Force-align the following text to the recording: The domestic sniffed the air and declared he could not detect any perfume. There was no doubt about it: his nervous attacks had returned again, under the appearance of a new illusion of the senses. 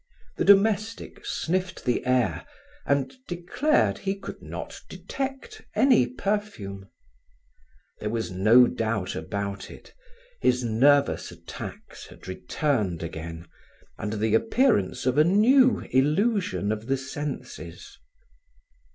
The 0.37 0.45
domestic 0.45 1.23
sniffed 1.27 1.85
the 1.85 2.03
air 2.07 2.43
and 2.87 3.13
declared 3.27 3.99
he 3.99 4.15
could 4.17 4.41
not 4.41 4.81
detect 4.89 5.61
any 5.75 6.07
perfume. 6.07 6.89
There 7.99 8.09
was 8.09 8.31
no 8.31 8.65
doubt 8.65 9.15
about 9.15 9.69
it: 9.69 9.93
his 10.39 10.63
nervous 10.63 11.29
attacks 11.31 12.07
had 12.07 12.27
returned 12.27 13.03
again, 13.03 13.45
under 13.99 14.17
the 14.17 14.33
appearance 14.33 15.05
of 15.05 15.19
a 15.19 15.23
new 15.23 15.81
illusion 15.91 16.71
of 16.71 16.87
the 16.87 16.97
senses. 16.97 17.99